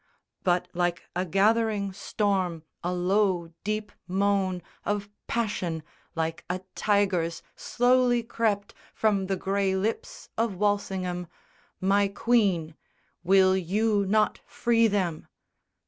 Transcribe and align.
But 0.43 0.67
like 0.73 1.03
a 1.15 1.25
gathering 1.27 1.93
storm 1.93 2.63
a 2.83 2.91
low 2.91 3.51
deep 3.63 3.91
moan 4.07 4.63
Of 4.83 5.11
passion, 5.27 5.83
like 6.15 6.43
a 6.49 6.61
tiger's, 6.73 7.43
slowly 7.55 8.23
crept 8.23 8.73
From 8.95 9.27
the 9.27 9.35
grey 9.37 9.75
lips 9.75 10.29
of 10.39 10.55
Walsingham. 10.55 11.27
"My 11.79 12.07
Queen, 12.07 12.75
Will 13.23 13.55
you 13.55 14.03
not 14.07 14.39
free 14.47 14.87
them?" 14.87 15.27